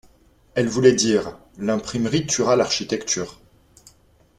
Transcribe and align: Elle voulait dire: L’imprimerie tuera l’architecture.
Elle 0.55 0.67
voulait 0.67 0.95
dire: 0.95 1.37
L’imprimerie 1.59 2.25
tuera 2.25 2.55
l’architecture. 2.55 3.39